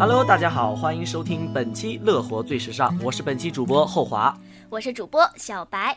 [0.00, 4.34] Hello，大家好，欢迎收听本期《乐活最时尚》，我是本期主播后华，
[4.70, 5.94] 我是主播小白。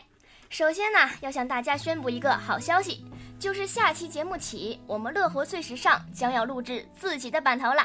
[0.50, 3.02] 首先呢，要向大家宣布一个好消息，
[3.38, 7.82] 就是下期节目起，我们《乐活最时尚》将要录制自己的版头了。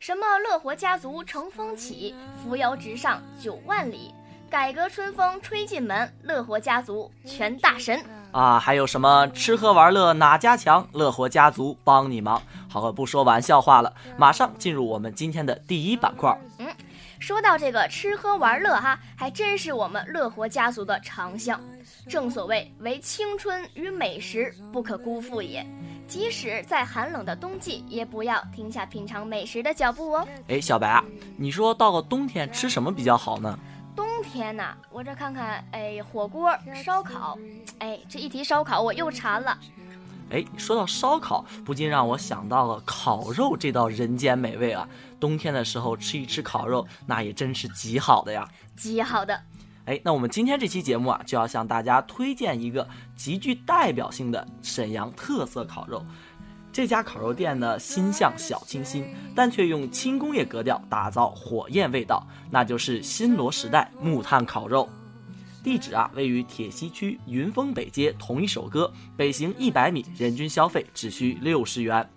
[0.00, 4.14] 什么乐活家族乘风起，扶摇直上九万里，
[4.48, 8.58] 改革春风吹进门，乐活家族全大神啊！
[8.58, 10.86] 还有什么吃喝玩乐哪家强？
[10.92, 12.40] 乐活家族帮你忙。
[12.68, 16.38] 好了，不说玩笑话了，马上进入我们今天的第一板块。
[16.58, 16.66] 嗯，
[17.18, 21.60] 说到这个吃喝玩乐哈，还真是我们乐活家族的长项。
[22.08, 25.66] 正所谓，唯青春与美食不可辜负也。
[26.06, 30.26] 即使在寒冷的冬季，也不要停下品尝美食的脚步哦。
[30.48, 31.04] 哎，小白啊，
[31.36, 33.58] 你说到了冬天吃什么比较好呢？
[34.28, 37.38] 冬天呐，我这看看，哎，火锅、烧烤，
[37.78, 39.58] 哎，这一提烧烤我又馋了。
[40.30, 44.86] 哎，说到烧烤，不禁让我想到了烤肉这道人间美味啊。
[45.18, 49.40] 冬天的时候吃一吃烤肉，那也真是极好的呀，极好的。
[49.86, 56.04] 哎，那我们今天这期节目啊，就要向大家推荐一个极具代表性的沈阳特色烤肉。
[56.78, 64.88] 这家烤肉店呢，心向小清新，但却用轻工业格调打造火焰味道，那就是新罗时代木炭烤肉。
[65.60, 72.08] 地址啊，位于铁西区云峰北街同一首歌，北行一百米，人均消费只需六十元。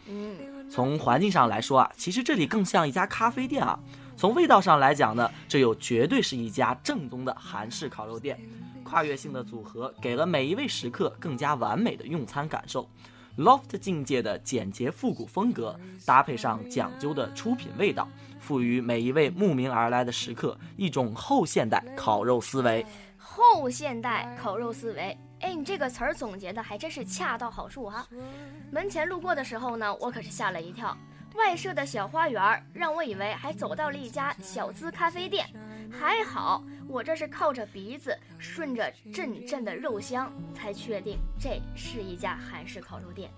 [0.70, 3.80] 从环境上来说啊，其实这里更像一家咖啡店啊。
[4.16, 8.40] 从味道上来讲呢，这又绝对是一家正宗的韩式烤肉店。
[8.84, 12.88] 跨越性的组合给了每一位食客更加完美的用餐感受。
[13.42, 15.76] Loft 境界的简洁复古风格，
[16.06, 18.08] 搭配上讲究的出品味道，
[18.40, 22.86] 赋予每一位慕名而来的食客一种后现代烤肉思维。
[23.18, 28.08] 后现代烤肉思维，哎，你这个词儿总结的还真是恰到好处哈。
[28.72, 30.96] 门前路过的时候呢，我可是吓了一跳。
[31.36, 35.48] 外设的小花园让我以为还走到了一家小资咖啡店，
[35.92, 43.32] 还好我这是靠着鼻子顺着阵阵的肉香才确定这是一家韩式烤肉店。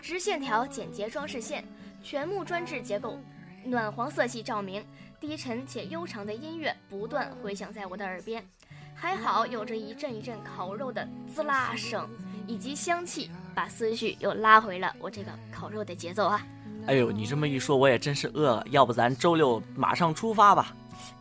[0.00, 1.64] 直线条简洁装饰线，
[2.02, 3.18] 全木砖制结构，
[3.64, 4.84] 暖黄色系照明，
[5.18, 8.46] 低沉且悠长的音乐不断回响在我的耳边。
[8.94, 12.08] 还好有着一阵一阵烤肉的滋啦声
[12.46, 16.46] 以及香气，把思绪又拉回了我这个烤肉的节奏啊。
[16.88, 18.64] 哎呦，你这么一说，我也真是饿了。
[18.70, 20.74] 要不咱周六马上出发吧？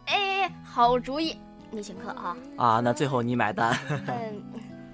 [0.06, 1.36] 哎，好主意，
[1.70, 2.38] 你请客啊！
[2.56, 3.78] 啊，那最后你买单。
[4.08, 4.42] 嗯，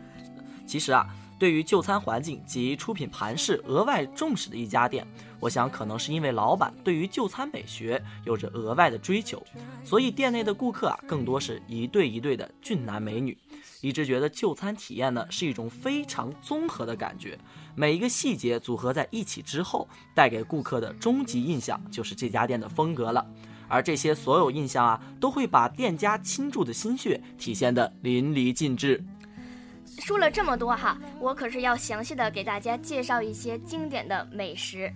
[0.65, 1.05] 其实啊，
[1.37, 5.05] 对于就餐环境及出品盘饰额外重视的一家店，
[5.39, 9.45] 我想可能是因为老板对于就餐美学有着额外的追求，
[9.83, 13.37] 所以店内的顾客啊，更多是一对一对的俊男美女。
[13.81, 17.37] 一直觉得就餐体验呢是一种非常综合的感觉，
[17.75, 23.25] 每一个细节组合在一起之后，带给顾客的终极印象就是这家店的风格了。
[23.67, 29.03] 而这些所有印象啊，都会把店家倾注的心血体现的淋漓尽致。
[29.99, 34.91] 说了这么多哈，我可是要详细的给大家介绍一些经典的美食。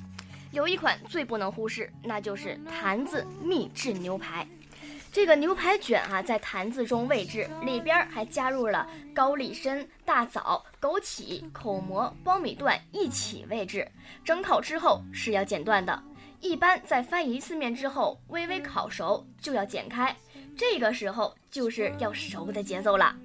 [0.52, 4.48] 有一款最不能忽视，那就是坛子秘制牛排。
[5.12, 13.90] 这个牛排卷啊，在坛子中位置，里边还加入了高丽参、大枣、枸杞、口蘑、苞米段一起位置。
[14.24, 16.04] 蒸烤之后是要剪断的，
[16.40, 20.16] 一般在翻一次面之后，微微烤熟就要剪开，
[20.56, 23.16] 这个时候就是要熟的节奏了，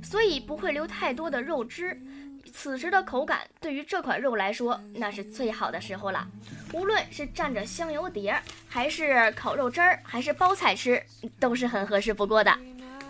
[0.00, 2.00] 所以不会留太多的肉汁。
[2.52, 6.26] 此时的口感对于这款肉来说，那是最好的时候了。
[6.72, 11.02] 无论是蘸着香油碟儿，还是烤肉汁儿，还是包菜吃，
[11.38, 12.50] 都是很合适不过的。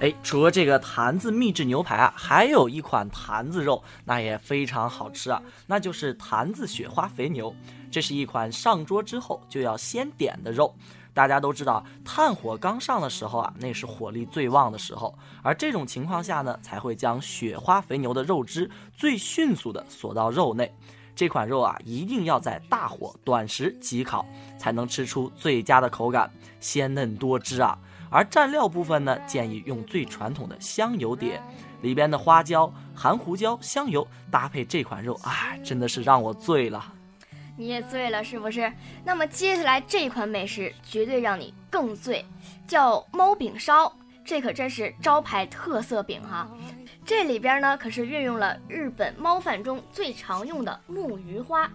[0.01, 7.55] 哎，除了这个坛子秘制牛排啊，还有一款坛子肉，那也非常好吃啊，那就是坛子雪花肥牛。
[7.89, 10.75] 这是一款上桌之后就要先点的肉。
[11.15, 20.75] 大家都知道，炭火刚上的时候啊，那是火力最旺的时候，而这种情况下呢，才会将雪花肥牛的肉汁最迅速的锁到肉内。
[21.15, 24.27] 这款肉啊，一定要在大火短时急烤，
[24.59, 26.31] 才能吃出最佳的口感，
[26.61, 27.79] 鲜嫩多汁啊。
[28.11, 31.41] 而蘸料部分呢，建议用最传统的香油碟，
[31.81, 36.93] 里边的花椒、含胡椒、香油搭配这款肉啊，真的是让我醉了。
[37.57, 38.73] 你也醉了是不是？
[39.05, 42.25] 那么接下来这款美食绝对让你更醉，
[42.67, 43.95] 叫猫饼烧，
[44.25, 46.49] 这可真是招牌特色饼哈。
[47.05, 51.71] 这里边呢可是运用了日本猫饭中最常用的木鱼花。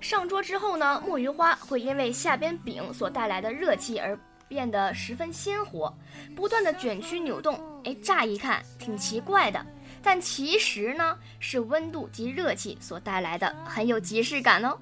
[0.00, 4.18] 上桌之后呢，木鱼花会因为下边饼所带来的热气而
[4.48, 5.96] 变得十分鲜活，
[6.34, 7.58] 不断的卷曲扭动。
[7.84, 9.64] 哎，乍一看挺奇怪的。
[10.02, 14.76] 但其实呢是温度及热气所带来的，很有即视感哦。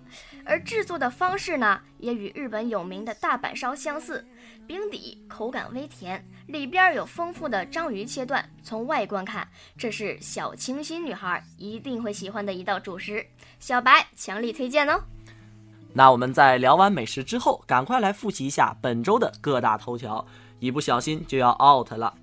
[0.46, 4.26] 而制作的方式呢，也与日本有名的大阪烧相似，
[4.66, 8.44] 饼底口感微甜，里边有丰富的章鱼切断。
[8.62, 9.48] 从外观看，
[9.78, 13.24] 这是小清新女孩一定会喜欢的一道主食，
[13.58, 15.00] 小白强力推荐哦。
[15.92, 20.24] 那我们在聊完美食之后，赶快来复习一下本周的各大头条，
[20.58, 22.14] 一不小心就要 out 了。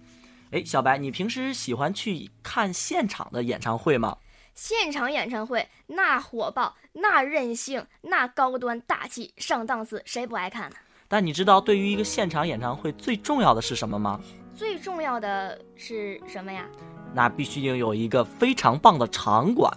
[0.52, 4.18] 哎，小白，你平时喜欢去看现场的演唱会吗？
[4.54, 10.76] 现场演唱会那火爆，那任性，那高端大气上档次，谁不爱看呢？
[11.08, 14.20] 但你知道，对于一个现场演唱会最重要的是什么吗？
[14.54, 16.66] 最重要的是什么呀？
[17.14, 19.72] 那必须拥有一个非常棒的场馆。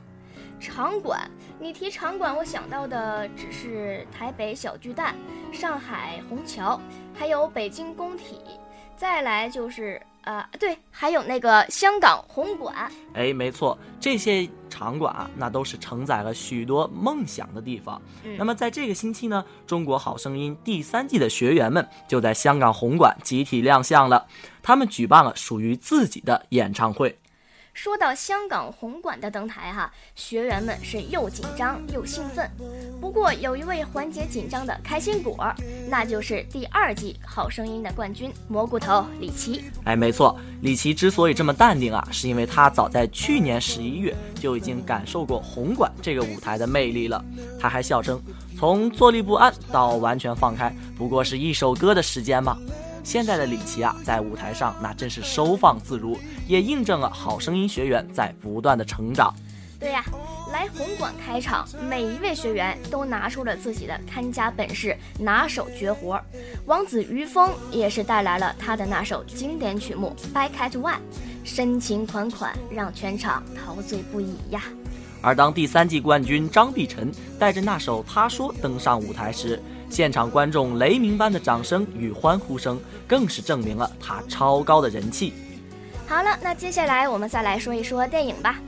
[0.59, 5.15] 场馆，你提场馆，我想到的只是台北小巨蛋、
[5.53, 6.81] 上海虹桥，
[7.15, 8.41] 还有北京工体，
[9.01, 9.99] 再来就是。
[10.23, 18.01] 呃，对，还有那个香港红馆，哎，没错，这些场馆啊，那都是承载了许多梦想的地方。
[18.37, 24.27] 那么在这个星期呢，《中国好声音》第三季的学员们就在香港红馆集体亮相了，
[24.63, 27.19] 他们举办了属于自己的演唱会。
[27.83, 32.47] 说到香港红馆的登台哈，学员们是又紧张又兴奋。
[33.01, 35.51] 不过有一位缓解紧张的开心果，
[35.89, 39.65] 那就是第二季好声音的冠军蘑菇头李琦。
[39.85, 47.25] 哎，没错，李琦之所以这么淡定啊，是因为他早在去年十一月就已经感受过红馆这个舞台的魅力了。
[47.59, 48.21] 他还笑称，
[48.59, 52.59] 从坐立不安到完全放开，不过是一首歌的时间嘛。
[53.03, 59.35] 现在的李琦啊，在舞台上那真是收放自如，也印证了好声音学员在不断的成长。
[59.79, 60.05] 对呀，
[60.53, 66.21] 来红馆开场，每一位学员都拿出了自己的看家本事、拿手绝活。
[66.67, 70.97] 王子于峰也是带来了他的那首经典曲目《Back at One》，
[71.45, 74.63] 深情款款，让全场陶醉不已呀。
[75.23, 85.35] 而当第三季冠军张碧晨带着那首《他说》登上舞台时，现场观众雷鸣般的掌声与欢呼声，更是证明了他超高的人气。
[86.07, 88.61] 好了，那接下来我们再来说一说电影吧。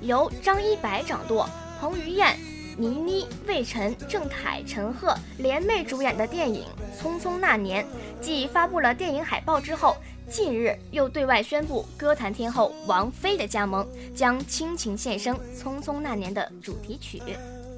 [0.00, 1.46] 由张一白掌舵，
[1.78, 2.34] 彭于晏、
[2.78, 6.64] 倪妮、魏晨、郑恺、陈赫联袂主演的电影
[7.02, 7.84] 《匆匆那年》，
[8.20, 9.96] 继发布了电影海报之后，
[10.30, 17.22] 近日又对外宣布歌坛天后王菲的加盟，将倾情献声《匆匆那年》的主题曲。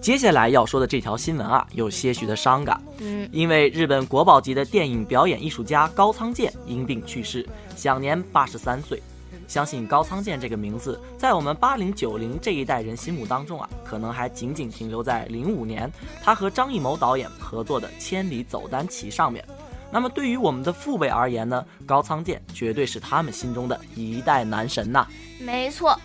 [0.02, 2.82] 接下来要说的这条新闻啊，有些许的伤感。
[2.98, 9.00] 嗯，因为日本国宝级的电影表演艺术家高仓健因病去世，享年八十三岁。
[9.46, 15.88] 相信高仓健这个名字，在我们八零九零这一代人心目当中啊，可能还仅仅停留在零五年
[16.20, 19.44] 他和张艺谋导演合作的《千里走单骑》上面。
[19.92, 25.06] 那么对于我们的父辈而言呢，高仓健绝对是他们心中的一代男神呐。
[25.38, 25.96] 没错。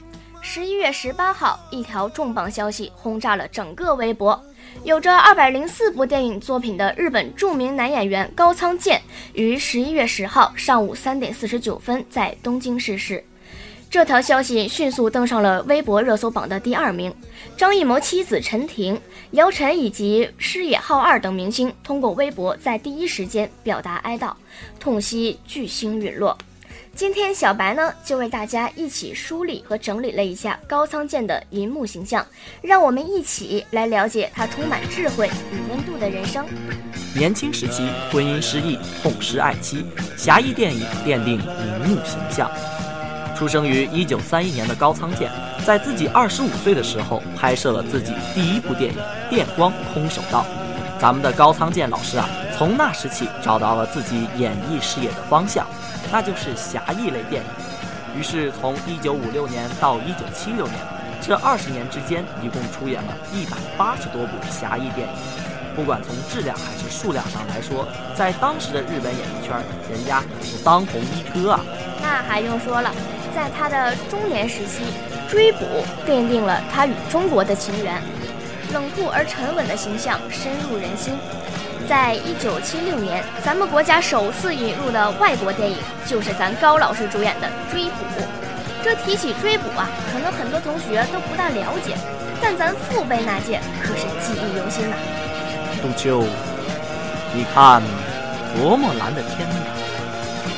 [0.49, 4.41] 十一月十八号，一条重磅消息轰炸了整个微博。
[4.85, 9.01] 有着二百零四部电影作品的日本著名男演员高仓健，
[9.33, 13.21] 于十一月十号上午三点四十九分在东京逝世。
[13.89, 17.13] 这条消息迅速登上了微博热搜榜的第二名。
[17.57, 18.99] 张艺谋妻子陈婷、
[19.31, 24.31] 姚晨以及矢野浩二等明星通过微博在第一时间表达哀悼，
[24.79, 26.37] 痛惜巨星陨落。
[26.97, 32.25] 今天小白呢就为大家一起梳理和整理了一下高仓健的银幕形象，
[32.59, 36.43] 让我们一起来了解他充满智慧与温度的人生。
[37.13, 39.85] 年轻时期婚姻失意，痛失爱妻，
[40.17, 42.49] 侠义电影奠定银幕形象。
[43.37, 45.31] 出生于一九三一年的高仓健，
[45.63, 50.43] 在自己二十五岁的时候拍摄了自己第一部电影《电光空手道》。
[50.99, 55.67] 咱们的高仓健老师啊，从那时起找到了自己演艺事业的方向。
[56.11, 58.19] 那就是侠义类电影。
[58.19, 60.75] 于是，从一九五六年到一九七六年，
[61.21, 65.13] 这二十年之间，一共出演了一百八十多部侠义电影。
[65.75, 69.55] 不管从质量还是数量上来说，在当时的日本演艺圈，
[69.91, 71.59] 人家可是当红一哥啊。
[72.01, 72.91] 那还用说了，
[73.35, 74.83] 在他的中年时期，
[75.31, 75.65] 《追捕》
[76.09, 78.01] 奠定了他与中国的情缘，
[78.73, 81.13] 冷酷而沉稳的形象深入人心。
[81.87, 88.21] 在一九七六年，咱们国家首次引入的外国电影就是咱高老师主演的《追捕》。
[88.83, 91.95] 这提起《追捕》啊，可能很多同学都不大了解，
[92.41, 94.97] 但咱父辈那届可是记忆犹新呐。
[95.81, 96.25] 杜秋，
[97.33, 97.81] 你看，
[98.57, 99.55] 多么蓝的天呐！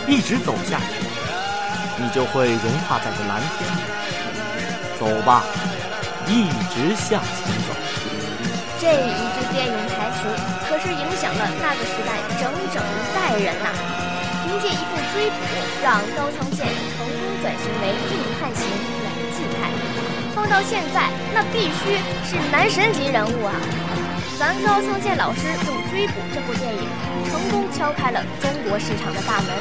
[0.08, 1.06] 一直走下去，
[1.98, 3.82] 你就会融化在这蓝天里。
[5.00, 5.44] 走吧，
[6.28, 7.74] 一直向前走。
[8.80, 10.32] 这一句电影台词
[10.64, 13.68] 可是影响了那个时代整整一代人呐！
[14.48, 15.36] 凭借一部《追捕》，
[15.84, 18.64] 让高仓健成功转型为硬汉型
[19.04, 19.68] 演技派，
[20.34, 23.52] 放到现在，那必须是男神级人物啊！
[24.40, 26.88] 咱高仓健老师用《追捕》这部电影，
[27.28, 29.52] 成功敲开了中国市场的大门。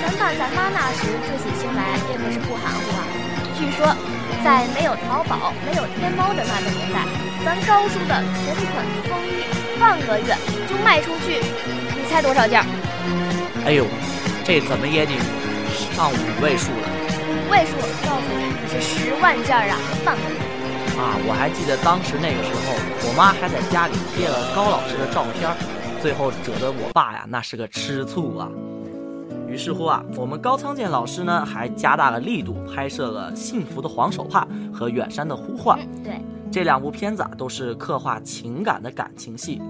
[0.00, 3.02] 咱爸咱妈那时追起星来也可是不含糊啊！
[3.56, 3.86] 据说，
[4.42, 7.06] 在没有淘宝、没有天猫的那个年代，
[7.44, 10.36] 咱高叔的同款风衣，半个月
[10.68, 11.40] 就卖出去，
[11.96, 12.64] 你猜多少件？
[13.64, 13.86] 哎呦，
[14.44, 15.12] 这怎么也得
[15.94, 16.88] 上五位数了。
[17.46, 19.78] 五位数，告诉你可是十万件啊！
[20.04, 20.36] 半个月。
[20.98, 22.74] 啊，我还记得当时那个时候，
[23.08, 25.48] 我妈还在家里贴了高老师的照片，
[26.02, 28.48] 最后惹得我爸呀那是个吃醋啊。
[29.54, 35.78] 于是乎啊，我们高仓健老师呢还加大了力度拍摄了《幸福的黄手帕》和《远山的呼唤》。
[36.02, 36.20] 对，
[36.50, 39.62] 这两部片子啊都是刻画情感的感情戏。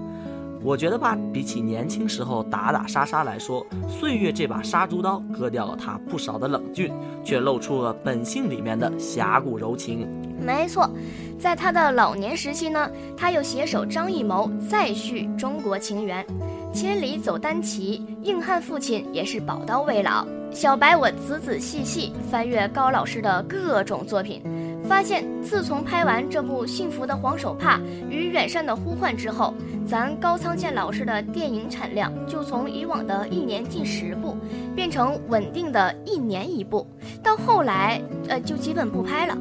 [0.63, 6.91] 我觉得吧，比起年轻时候打打杀杀来说，岁月这把杀猪刀割掉了他不少的冷峻，
[7.23, 10.07] 却露出了本性里面的侠骨柔情。
[10.41, 10.89] 没错，
[11.37, 16.23] 在他的老年时期呢，他又携手张艺谋再续中国情缘，
[16.75, 20.27] 《千里走单骑》《硬汉父亲》也是宝刀未老。
[20.51, 24.41] 小白，我仔仔细细翻阅高老师的各种作品，
[24.85, 27.77] 发现自从拍完这部《幸福的黄手帕》
[28.09, 29.53] 与《远山的呼唤》之后，
[29.87, 34.35] 咱高仓健老师的电影产量就从以往的一年近十部，
[34.75, 36.85] 变成稳定的一年一部，
[37.23, 39.37] 到后来，呃，就基本不拍了。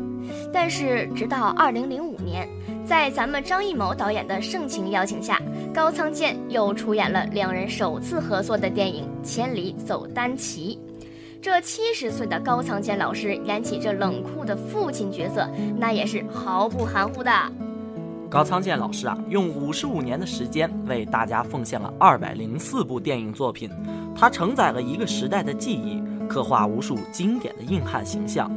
[0.52, 2.49] 但是，直到二零零五年，
[2.87, 5.40] 在咱们张艺谋导演的盛情邀请下，
[5.73, 10.78] 高仓健又出演了两人首次合作的电影《千里走单骑》。
[11.43, 17.31] 这七十岁的高仓健老师演起这冷酷的父亲角色，那也是毫不含糊的。
[18.31, 23.71] 高仓健老师啊，用五十五年的时间为大家奉献了二百零四部电影作品，
[24.16, 28.50] 他承载了一个时代的记忆，刻画无数经典的硬汉形象。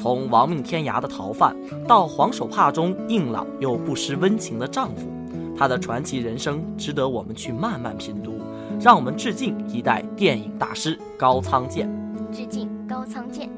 [0.00, 5.08] 从亡命天涯的逃犯，到黄手帕中硬朗又不失温情的丈夫，
[5.56, 8.38] 他的传奇人生值得我们去慢慢品读。
[8.80, 11.90] 让我们致敬一代电影大师高仓健，
[12.30, 13.50] 致敬高仓健。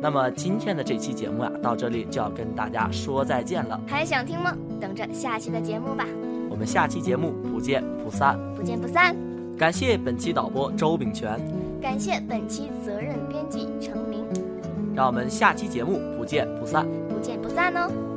[0.00, 3.80] 那么今天的这期节目呀，到这里就要跟大家说再见了。
[3.86, 4.52] 还想听吗？
[4.80, 6.04] 等着下期的节目吧。
[6.50, 9.14] 我们下期节目不见不散，不见不散。
[9.56, 11.40] 感谢本期导播周炳全，
[11.80, 14.03] 感谢本期责任编辑程明。
[14.94, 18.13] 让我们下期节目不见不散，不见不散哦。